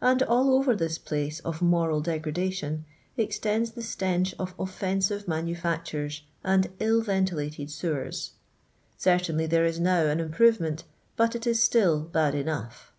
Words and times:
And 0.00 0.22
all 0.22 0.54
over 0.54 0.74
this 0.74 0.96
place 0.96 1.40
of 1.40 1.60
moral 1.60 2.00
degradation 2.00 2.86
extends 3.18 3.72
the 3.72 3.82
stench 3.82 4.34
of 4.38 4.54
offensive 4.58 5.28
manufactures 5.28 6.22
and 6.42 6.70
ill 6.78 7.02
venti 7.02 7.34
lated 7.34 7.68
sewers. 7.68 8.32
CerUinly 8.98 9.46
there 9.46 9.66
is 9.66 9.78
now 9.78 10.06
an 10.06 10.18
improve 10.18 10.60
ment, 10.60 10.84
but 11.14 11.34
it 11.36 11.46
is 11.46 11.62
still 11.62 12.00
bad 12.00 12.34
enough. 12.34 12.90